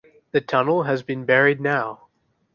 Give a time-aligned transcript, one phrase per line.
[0.31, 2.07] The tunnel has been buried now.